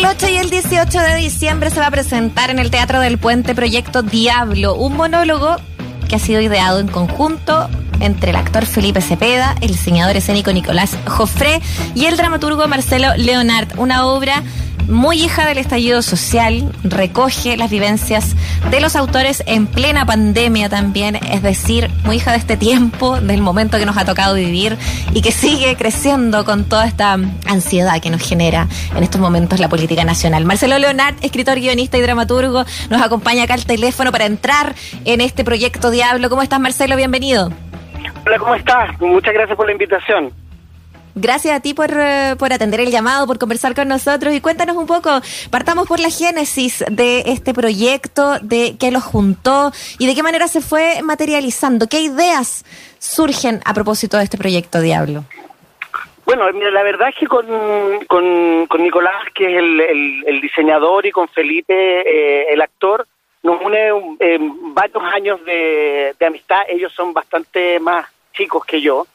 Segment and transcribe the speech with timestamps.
[0.00, 3.18] el 8 y el 18 de diciembre se va a presentar en el Teatro del
[3.18, 5.56] Puente Proyecto Diablo, un monólogo
[6.08, 7.68] que ha sido ideado en conjunto
[8.00, 11.60] entre el actor Felipe Cepeda, el diseñador escénico Nicolás Joffre
[11.94, 13.78] y el dramaturgo Marcelo Leonard.
[13.78, 14.42] Una obra
[14.90, 18.34] muy hija del estallido social, recoge las vivencias
[18.70, 23.40] de los autores en plena pandemia también, es decir, muy hija de este tiempo, del
[23.40, 24.76] momento que nos ha tocado vivir
[25.14, 27.16] y que sigue creciendo con toda esta
[27.46, 28.66] ansiedad que nos genera
[28.96, 30.44] en estos momentos la política nacional.
[30.44, 35.44] Marcelo Leonard, escritor, guionista y dramaturgo, nos acompaña acá al teléfono para entrar en este
[35.44, 36.28] proyecto Diablo.
[36.28, 36.96] ¿Cómo estás, Marcelo?
[36.96, 37.52] Bienvenido.
[38.26, 39.00] Hola, ¿cómo estás?
[39.00, 40.32] Muchas gracias por la invitación.
[41.14, 44.76] Gracias a ti por, eh, por, atender el llamado, por conversar con nosotros y cuéntanos
[44.76, 45.10] un poco,
[45.50, 50.46] partamos por la génesis de este proyecto, de qué lo juntó y de qué manera
[50.46, 52.64] se fue materializando, qué ideas
[52.98, 55.24] surgen a propósito de este proyecto Diablo.
[56.26, 57.44] Bueno, mira, la verdad es que con,
[58.06, 63.04] con, Nicolás, que es el, diseñador, y con Felipe, eh, el actor,
[63.42, 66.60] nos une eh, varios años de amistad.
[66.68, 69.08] Ellos son bastante más chicos que yo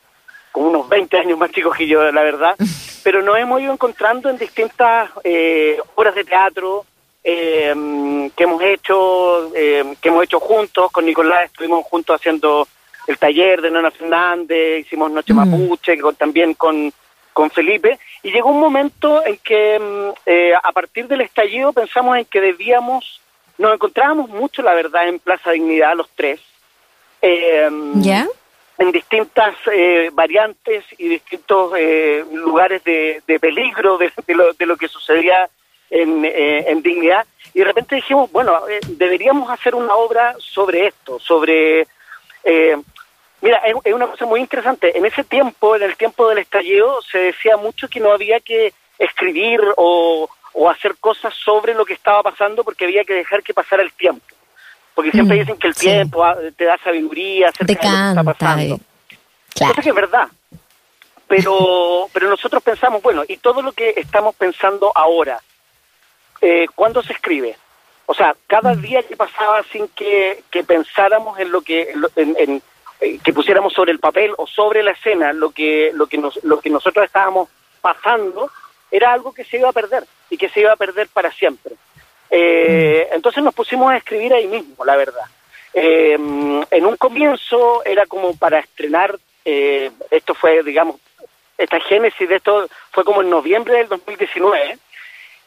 [0.55, 2.55] como unos 20 años más chicos que yo, la verdad,
[3.03, 6.85] pero nos hemos ido encontrando en distintas eh, obras de teatro
[7.21, 12.65] eh, que hemos hecho, eh, que hemos hecho juntos, con Nicolás estuvimos juntos haciendo
[13.05, 15.35] el taller de Nona Fernández, hicimos Noche mm.
[15.35, 16.93] Mapuche, también con,
[17.33, 22.23] con Felipe, y llegó un momento en que mm, a partir del estallido pensamos en
[22.23, 23.19] que debíamos,
[23.57, 26.39] nos encontrábamos mucho, la verdad, en Plaza Dignidad los tres.
[27.95, 28.25] ¿Ya?
[28.77, 34.87] En distintas eh, variantes y distintos eh, lugares de, peligro de, lo, de, lo, que
[34.87, 35.49] sucedía
[35.89, 37.25] en, eh, en, Dignidad.
[37.53, 41.87] Y de repente dijimos, bueno, deberíamos hacer una obra sobre esto, sobre...
[43.41, 44.97] mira, es, una cosa muy interesante.
[44.97, 48.73] En ese tiempo, en el tiempo del estallido, se decía mucho que no había que
[48.99, 53.53] escribir o, o hacer cosas sobre lo que estaba pasando porque había que dejar que
[53.53, 54.35] pasara el tiempo
[54.95, 58.09] porque siempre mm, dicen que el tiempo ah, te da sabiduría acerca de lo que
[58.09, 58.79] está pasando.
[59.53, 59.73] Claro.
[59.73, 60.27] Eso que es verdad.
[61.27, 65.39] Pero, pero nosotros pensamos, bueno, y todo lo que estamos pensando ahora,
[66.41, 67.57] eh, ¿cuándo se escribe?
[68.05, 68.81] O sea, cada mm.
[68.81, 72.61] día que pasaba sin que, que pensáramos en lo que, en,
[73.01, 76.41] eh, que pusiéramos sobre el papel o sobre la escena lo que, lo que, nos,
[76.43, 77.49] lo que nosotros estábamos
[77.81, 78.49] pasando,
[78.89, 81.75] era algo que se iba a perder y que se iba a perder para siempre.
[82.37, 85.23] Eh, entonces nos pusimos a escribir ahí mismo, la verdad.
[85.73, 90.97] Eh, en un comienzo era como para estrenar, eh, esto fue, digamos,
[91.57, 94.77] esta génesis de esto fue como en noviembre del 2019,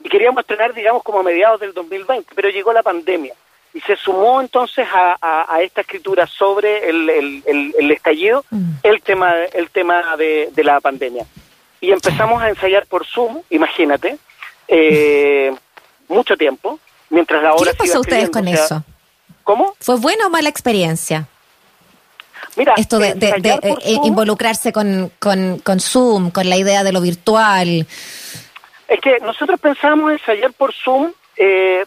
[0.02, 3.34] y queríamos estrenar, digamos, como a mediados del 2020, pero llegó la pandemia.
[3.74, 8.70] Y se sumó entonces a, esta escritura sobre el, estallido mm.
[8.82, 11.26] el tema, el tema de, de, la pandemia.
[11.82, 14.16] Y empezamos a ensayar por Zoom, imagínate.
[14.68, 15.52] Eh,
[16.08, 16.78] mucho tiempo,
[17.10, 17.72] mientras la obra...
[17.72, 18.84] ¿Qué pasó a ustedes con eso?
[19.44, 19.74] ¿Cómo?
[19.80, 21.26] ¿Fue buena o mala experiencia?
[22.56, 27.86] Mira, esto de, eh, involucrarse con, con, con, Zoom, con la idea de lo virtual.
[28.88, 31.12] Es que nosotros pensábamos ensayar por Zoom.
[31.36, 31.84] Eh,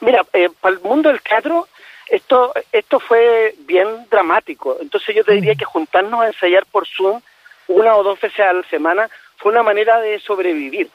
[0.00, 1.66] mira, eh, para el mundo del teatro
[2.08, 4.76] esto esto fue bien dramático.
[4.80, 5.58] Entonces yo te diría mm.
[5.58, 7.20] que juntarnos a ensayar por Zoom
[7.68, 10.88] una o dos veces a la semana fue una manera de sobrevivir.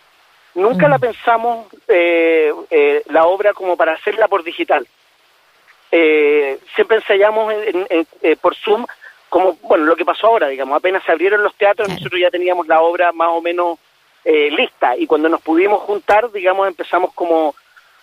[0.55, 4.85] Nunca la pensamos eh, eh, la obra como para hacerla por digital.
[5.91, 7.53] Eh, siempre ensayamos
[8.41, 8.85] por Zoom,
[9.29, 12.67] como bueno lo que pasó ahora, digamos, apenas se abrieron los teatros, nosotros ya teníamos
[12.67, 13.79] la obra más o menos
[14.25, 14.95] lista.
[14.97, 17.55] Y cuando nos pudimos juntar, digamos, empezamos como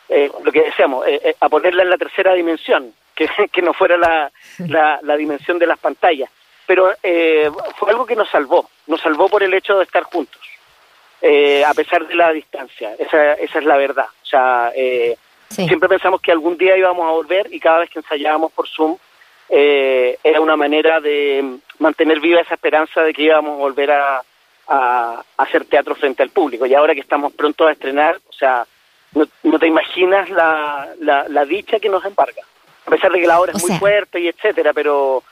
[0.09, 1.07] lo que decíamos,
[1.39, 5.67] a ponerla en la tercera dimensión, que, que no fuera la, la, la, dimensión de
[5.67, 6.31] las pantallas.
[6.67, 6.95] Pero
[7.77, 10.41] fue algo que nos salvó, nos salvó por el hecho de estar juntos
[11.21, 12.95] eh, a pesar de la distancia.
[12.99, 14.07] Esa, esa es la verdad.
[14.23, 15.17] O sea, eh,
[15.49, 18.97] siempre pensamos que algún día íbamos a volver y cada vez que ensayábamos por Zoom
[19.49, 24.23] eh, era una manera de mantener viva esa esperanza de que íbamos a volver a,
[24.69, 26.67] a, hacer teatro frente al público.
[26.67, 28.67] Y ahora que estamos pronto a estrenar, o sea,
[29.15, 32.43] no, no te imaginas la, la, la, dicha que nos embarga.
[32.87, 35.23] A pesar de que la obra es muy fuerte y etcétera, pero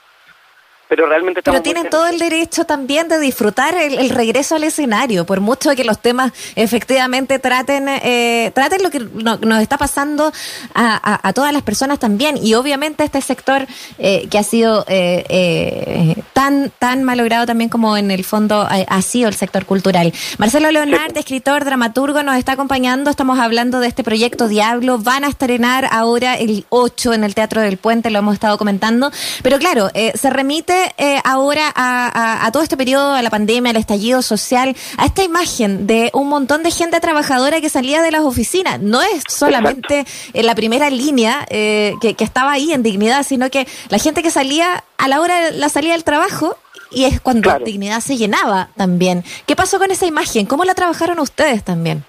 [0.87, 5.41] pero realmente Pero tienen todo el derecho también de disfrutar el, regreso al escenario, por
[5.41, 10.31] mucho que los temas efectivamente traten eh, traten lo que nos está pasando
[10.73, 13.67] a, todas las personas también y obviamente este sector
[13.99, 19.27] eh, que ha sido eh, tan tan malogrado también como en el fondo ha, sido
[19.27, 20.13] el sector cultural.
[20.37, 23.09] Marcelo Leonard, escritor, dramaturgo, nos está acompañando.
[23.09, 24.97] Estamos hablando de este proyecto Diablo.
[24.97, 29.11] Van a estrenar ahora el 8 en el Teatro del Puente, lo hemos estado comentando.
[29.43, 34.21] Pero claro, se remite eh, ahora a, todo este periodo, a la pandemia, al estallido
[34.21, 38.79] social, a esta imagen de un montón de gente trabajadora que salía de las oficinas?
[38.79, 43.67] No es solamente en la primera línea eh, que, estaba ahí en dignidad, sino que
[43.89, 46.57] la gente que salía a la hora de la salida del trabajo
[46.91, 49.23] y es cuando dignidad se llenaba también.
[49.45, 50.45] ¿Qué pasó con esa imagen?
[50.45, 52.03] ¿Cómo la trabajaron ustedes también?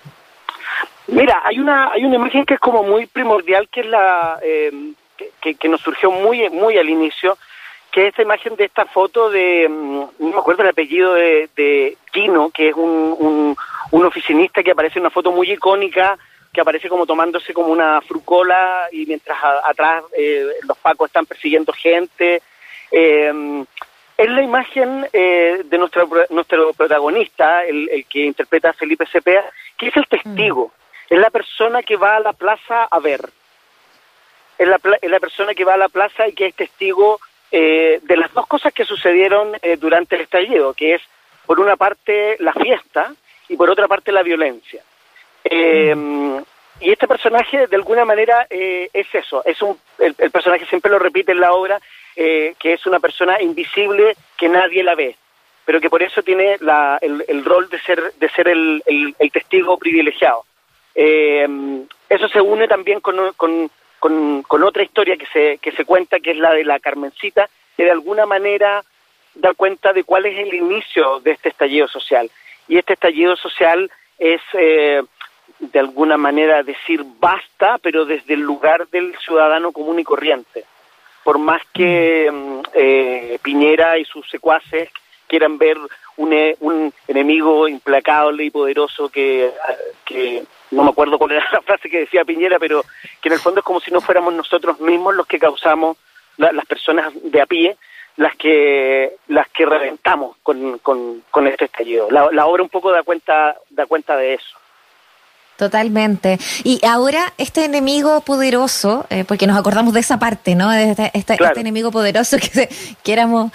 [1.09, 4.71] Mira, hay una hay una imagen que es como muy primordial, que es la eh,
[5.41, 7.38] que, nos surgió muy muy al inicio,
[7.90, 11.49] que es esta imagen de esta foto de, mm, no me acuerdo el apellido de,
[11.56, 13.56] de Gino, que es un,
[13.90, 16.19] un, oficinista que aparece en una foto muy icónica,
[16.52, 21.73] que aparece como tomándose como una frucola y mientras atrás eh, los pacos están persiguiendo
[21.73, 22.43] gente.
[22.90, 23.64] Eh,
[24.19, 29.44] es la imagen eh, de nuestro, nuestro protagonista, el, el, que interpreta a Felipe Cepeda,
[29.76, 30.73] que es el testigo.
[31.08, 33.20] Es la persona que va a la plaza a ver.
[34.58, 37.20] Es la, es la persona que va a la plaza y que es testigo
[37.50, 41.03] eh, de las dos cosas que sucedieron eh, durante el estallido, que es,
[41.47, 43.12] por una parte, la fiesta
[43.49, 44.83] y por otra parte, la violencia.
[45.45, 45.95] Eh,
[46.81, 49.43] y este personaje, de alguna manera, es eso.
[49.45, 51.81] Es un, el, personaje siempre lo repite en la obra,
[52.15, 55.17] que es una persona invisible que nadie la ve
[55.65, 59.77] pero que por eso tiene la, el, rol de ser, de ser el, el testigo
[59.77, 60.47] privilegiado.
[61.00, 61.47] Eh,
[62.09, 66.37] eso se une también con, con, otra historia que se, que se cuenta, que es
[66.37, 68.85] la de la Carmencita, que de alguna manera
[69.35, 72.31] da cuenta de cuál es el inicio de este estallido social.
[72.67, 75.03] Y este estallido social es, eh,
[75.59, 80.65] de alguna manera, decir basta, pero desde el lugar del ciudadano común y corriente.
[81.25, 84.91] Por más que mm, eh, Piñera y sus secuaces
[85.27, 85.79] quieran ver
[86.19, 89.53] un, un enemigo implacable y poderoso que,
[90.05, 92.85] que no me acuerdo cuál era la frase que decía Piñera, pero
[93.23, 95.97] que en el fondo es como si no fuéramos nosotros mismos los que causamos,
[96.37, 97.76] las personas de a pie,
[98.17, 102.11] las que las que reventamos con, con, este estallido.
[102.11, 104.56] La, la, obra un poco da cuenta, da cuenta de eso.
[105.56, 106.38] Totalmente.
[106.62, 110.71] Y ahora este enemigo poderoso, eh, porque nos acordamos de esa parte, ¿no?
[110.71, 112.69] De este, este, este enemigo poderoso que,
[113.03, 113.50] que éramos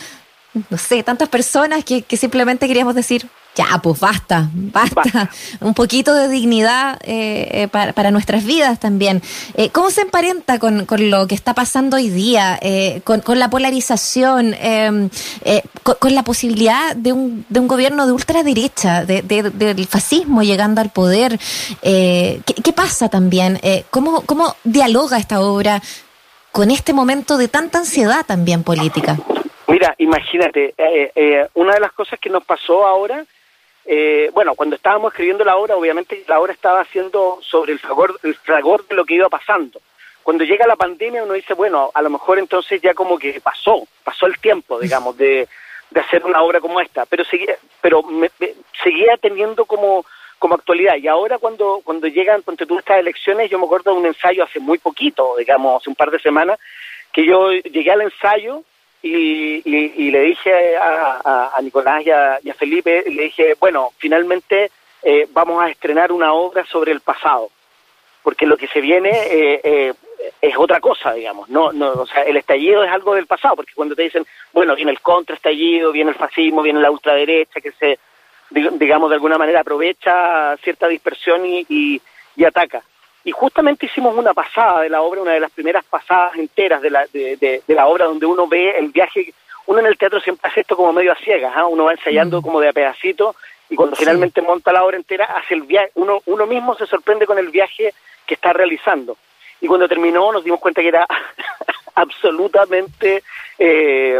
[0.69, 5.29] no sé, tantas personas que, que simplemente queríamos decir, ya, pues basta, basta,
[5.61, 9.21] un poquito de dignidad eh, eh para, para, nuestras vidas también.
[9.55, 13.37] Eh, ¿Cómo se emparenta con, con, lo que está pasando hoy día, eh, con, con,
[13.37, 15.09] la polarización, em,
[15.83, 20.41] con, con, la posibilidad de un, de un gobierno de ultraderecha, de, de, del fascismo
[20.41, 21.39] llegando al poder?
[21.81, 23.59] ¿qué, ¿qué, pasa también?
[23.91, 25.81] ¿cómo, ¿Cómo dialoga esta obra
[26.51, 29.19] con este momento de tanta ansiedad también política?
[29.67, 33.25] Mira, imagínate, eh, eh, una de las cosas que nos pasó ahora,
[33.85, 38.19] eh, bueno, cuando estábamos escribiendo la obra, obviamente la obra estaba haciendo sobre el fragor,
[38.23, 39.81] el fragor de lo que iba pasando.
[40.21, 43.87] Cuando llega la pandemia uno dice, bueno, a lo mejor entonces ya como que pasó,
[44.03, 45.47] pasó el tiempo, digamos, de,
[45.89, 48.03] de hacer una obra como esta, pero seguía, pero
[48.83, 50.05] seguía teniendo como
[50.43, 50.97] como actualidad.
[50.97, 54.43] Y ahora cuando, cuando llegan, ponte tú estas elecciones, yo me acuerdo de un ensayo
[54.43, 56.59] hace muy poquito, digamos, hace un par de semanas,
[57.13, 58.65] que yo llegué al ensayo
[59.03, 64.71] y, y, le dije a, a, Nicolás y a, Felipe, le dije, bueno, finalmente
[65.03, 67.49] eh, vamos a estrenar una obra sobre el pasado,
[68.23, 69.93] porque lo que se viene eh, eh,
[70.41, 73.73] es otra cosa, digamos, no, no, o sea, el estallido es algo del pasado, porque
[73.75, 77.99] cuando te dicen, bueno, viene el contraestallido, viene el fascismo, viene la ultraderecha, que se,
[78.51, 82.01] digamos, de alguna manera aprovecha cierta dispersión y, y,
[82.37, 82.81] y ataca
[83.23, 86.89] y justamente hicimos una pasada de la obra, una de las primeras pasadas enteras de
[86.89, 89.33] la, de, de, la obra, donde uno ve el viaje,
[89.65, 91.65] uno en el teatro siempre hace esto como medio a ciegas, ¿ah?
[91.65, 92.43] uno va ensayando mm.
[92.43, 93.35] como de a pedacito,
[93.69, 97.25] y cuando finalmente monta la obra entera, hace el viaje, uno, uno mismo se sorprende
[97.25, 97.93] con el viaje
[98.25, 99.17] que está realizando.
[99.61, 101.07] Y cuando terminó nos dimos cuenta que era
[101.95, 103.23] absolutamente
[103.57, 104.19] eh,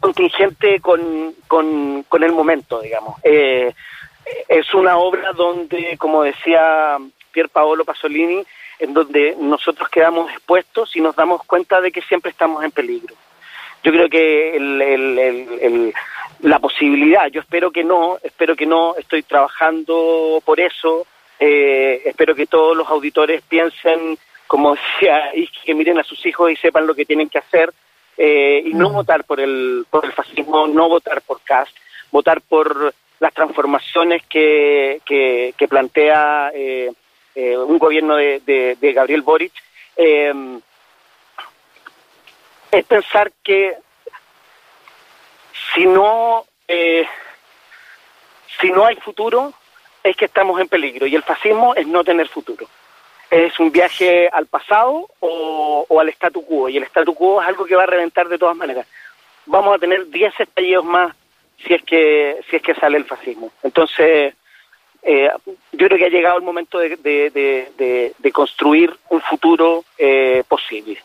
[0.00, 3.18] contingente con, con, con, el momento, digamos.
[3.22, 3.72] Eh,
[4.48, 6.98] es una obra donde, como decía
[7.30, 8.44] Pier Paolo Pasolini,
[8.78, 13.14] en donde nosotros quedamos expuestos y nos damos cuenta de que siempre estamos en peligro.
[13.82, 15.94] Yo creo que el,
[16.40, 21.06] la posibilidad, yo espero que no, espero que no, estoy trabajando por eso,
[21.38, 26.50] eh, espero que todos los auditores piensen, como decía, y que miren a sus hijos
[26.50, 27.72] y sepan lo que tienen que hacer,
[28.16, 28.92] eh, y no mm.
[28.94, 31.76] votar por el, por el fascismo, no votar por Cast,
[32.10, 36.90] votar por las transformaciones que, que, que plantea eh,
[37.40, 38.40] eh, un gobierno de,
[38.80, 39.52] de, Gabriel Boric,
[39.96, 40.58] eh,
[42.72, 43.76] es pensar que
[45.72, 47.06] si no, eh,
[48.60, 49.54] si no hay futuro,
[50.02, 51.06] es que estamos en peligro.
[51.06, 52.66] Y el fascismo es no tener futuro.
[53.30, 56.68] Es un viaje al pasado o, al statu quo.
[56.68, 58.84] Y el statu quo es algo que va a reventar de todas maneras.
[59.46, 61.14] vamos a tener 10 estallidos más
[61.64, 63.52] si es que si es que sale el fascismo.
[63.62, 64.34] Entonces,
[65.02, 65.30] eh,
[65.72, 71.02] yo creo que ha llegado el momento de, de, construir un futuro eh, posible.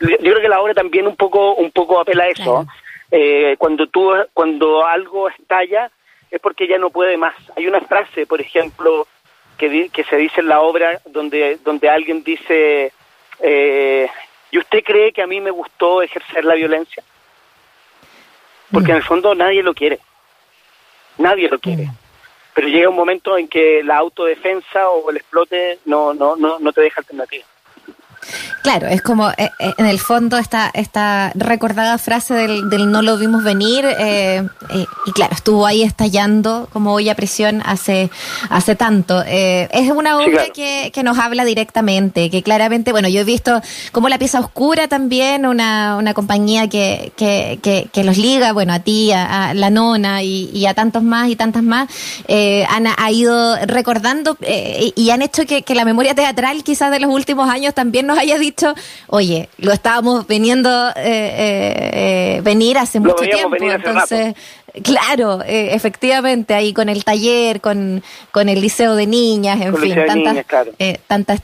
[0.00, 2.66] Yo creo que la obra también un poco un poco apela a eso.
[3.10, 5.90] Eh, cuando tú cuando algo estalla
[6.30, 7.34] es porque ya no puede más.
[7.56, 9.06] Hay una frase, por ejemplo,
[9.56, 12.92] que, que se dice en la obra donde donde alguien dice
[13.40, 14.08] eh,
[14.50, 17.02] ¿y usted cree que a mí me gustó ejercer la violencia?
[18.70, 20.00] Porque en el fondo nadie lo quiere.
[21.18, 21.88] Nadie lo quiere.
[22.56, 26.72] Pero llega un momento en que la autodefensa o el explote no, no, no, no
[26.72, 27.44] te deja alternativa.
[28.66, 33.00] Claro, es como eh, eh, en el fondo esta, esta recordada frase del, del no
[33.00, 34.44] lo vimos venir eh,
[35.06, 38.10] y claro, estuvo ahí estallando como hoy a prisión hace,
[38.50, 39.22] hace tanto.
[39.22, 43.60] es una obra que, que nos habla directamente, que claramente, bueno, yo he visto
[43.92, 47.60] como La Pieza Oscura también, una, una compañía que, que,
[47.92, 51.62] que, los liga, bueno, a ti, a, La Nona y, a tantos más y tantas
[51.62, 51.88] más,
[52.28, 57.12] han ha ido recordando y han hecho que, que la memoria teatral quizás de los
[57.12, 58.74] últimos años también nos haya dicho,
[59.08, 64.34] oye, lo estábamos veniendo eh, eh, eh venir hace mucho tiempo, entonces,
[64.82, 69.96] claro, eh, efectivamente, ahí con el taller, con, con el liceo de niñas, en fin,
[70.06, 70.46] tantas,
[71.06, 71.40] tantas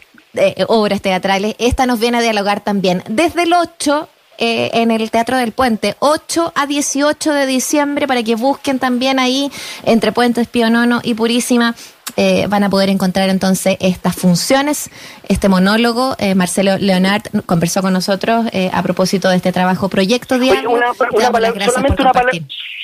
[0.69, 3.02] obras teatrales, esta nos viene a dialogar también.
[3.09, 4.09] Desde el 8
[4.44, 9.50] en el Teatro del Puente, 8 a 18 de diciembre, para que busquen también ahí
[9.84, 11.75] entre Puentes Pionono y Purísima
[12.16, 14.90] eh, van a poder encontrar entonces estas funciones,
[15.28, 16.14] este monólogo.
[16.18, 20.68] Eh, Marcelo Leonard conversó con nosotros eh, a propósito de este trabajo Proyecto Diario.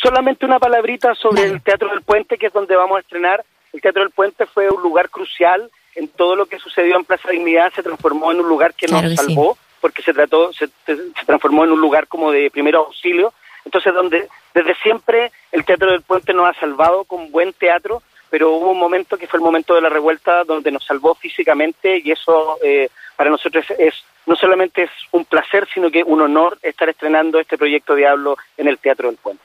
[0.02, 3.44] solamente, una palabrita sobre el Teatro del Puente, que es donde vamos a estrenar.
[3.72, 7.28] El Teatro del Puente fue un lugar crucial en todo lo que sucedió en Plaza
[7.30, 11.64] Dignidad, se transformó en un lugar que nos salvó, porque se trató, se, se transformó
[11.64, 13.32] en un lugar como de primer auxilio.
[13.64, 18.52] Entonces, donde desde siempre el Teatro del Puente nos ha salvado con buen teatro pero
[18.52, 22.10] hubo un momento que fue el momento de la revuelta donde nos salvó físicamente y
[22.10, 23.94] eso eh, para nosotros es,
[24.26, 28.68] no solamente es un placer, sino que un honor estar estrenando este proyecto Diablo en
[28.68, 29.42] el Teatro del Puente.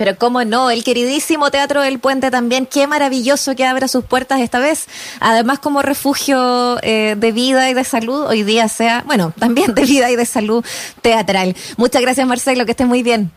[0.00, 4.40] Pero cómo no, el queridísimo Teatro del Puente también, qué maravilloso que abra sus puertas
[4.40, 4.88] esta vez.
[5.20, 9.82] Además como refugio eh, de vida y de salud, hoy día sea, bueno, también de
[9.82, 10.64] vida y de salud
[11.02, 11.54] teatral.
[11.76, 13.30] Muchas gracias Marcelo, que estés muy bien.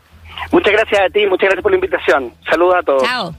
[0.53, 2.33] Muchas gracias a ti, muchas gracias por la invitación.
[2.49, 3.03] Saludos a todos.
[3.03, 3.31] Chao.